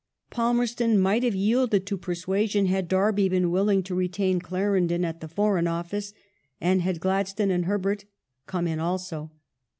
[0.31, 5.19] Palmerston might have yielded to pei suasion had Derby been willing to retain Clarendon at
[5.21, 6.11] the Foreign Office,
[6.59, 8.05] and had Gladstone and Herbert
[8.47, 9.29] come in also.